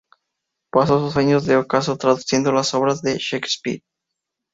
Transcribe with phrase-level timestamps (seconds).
[0.71, 3.83] Pasó sus años de ocaso traduciendo las obras de Shakespeare.